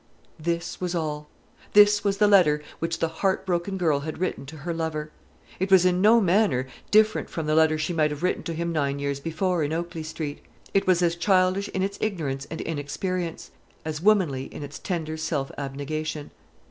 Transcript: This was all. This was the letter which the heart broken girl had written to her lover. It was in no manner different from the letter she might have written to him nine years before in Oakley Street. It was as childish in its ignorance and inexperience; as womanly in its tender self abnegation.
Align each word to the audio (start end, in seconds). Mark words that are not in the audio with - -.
This 0.39 0.81
was 0.81 0.95
all. 0.95 1.29
This 1.73 2.03
was 2.03 2.17
the 2.17 2.27
letter 2.27 2.63
which 2.79 2.97
the 2.97 3.07
heart 3.07 3.45
broken 3.45 3.77
girl 3.77 3.99
had 3.99 4.17
written 4.17 4.47
to 4.47 4.55
her 4.57 4.73
lover. 4.73 5.11
It 5.59 5.69
was 5.69 5.85
in 5.85 6.01
no 6.01 6.19
manner 6.19 6.65
different 6.89 7.29
from 7.29 7.45
the 7.45 7.53
letter 7.53 7.77
she 7.77 7.93
might 7.93 8.09
have 8.09 8.23
written 8.23 8.41
to 8.45 8.55
him 8.55 8.71
nine 8.71 8.97
years 8.97 9.19
before 9.19 9.61
in 9.63 9.71
Oakley 9.73 10.01
Street. 10.01 10.41
It 10.73 10.87
was 10.87 11.03
as 11.03 11.15
childish 11.15 11.67
in 11.69 11.83
its 11.83 11.99
ignorance 12.01 12.47
and 12.49 12.61
inexperience; 12.61 13.51
as 13.85 14.01
womanly 14.01 14.45
in 14.45 14.63
its 14.63 14.79
tender 14.79 15.17
self 15.17 15.51
abnegation. 15.55 16.31